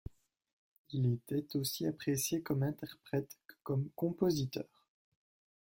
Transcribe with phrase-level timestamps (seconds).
[0.93, 4.65] Il était aussi apprécié comme interprète, que comme compositeur.